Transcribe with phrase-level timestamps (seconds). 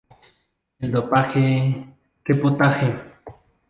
[0.79, 1.93] El dopaje...
[2.25, 2.91] ¡Que potaje!